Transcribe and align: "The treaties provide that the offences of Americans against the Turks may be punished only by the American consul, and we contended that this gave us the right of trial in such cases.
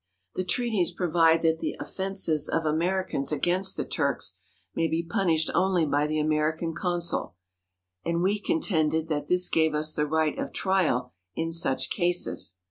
"The 0.33 0.43
treaties 0.43 0.89
provide 0.89 1.43
that 1.43 1.59
the 1.59 1.75
offences 1.79 2.49
of 2.49 2.65
Americans 2.65 3.31
against 3.31 3.77
the 3.77 3.85
Turks 3.85 4.37
may 4.73 4.87
be 4.87 5.03
punished 5.07 5.51
only 5.53 5.85
by 5.85 6.07
the 6.07 6.17
American 6.19 6.73
consul, 6.73 7.35
and 8.03 8.23
we 8.23 8.39
contended 8.39 9.09
that 9.09 9.27
this 9.27 9.47
gave 9.47 9.75
us 9.75 9.93
the 9.93 10.07
right 10.07 10.39
of 10.39 10.53
trial 10.53 11.13
in 11.35 11.51
such 11.51 11.91
cases. 11.91 12.55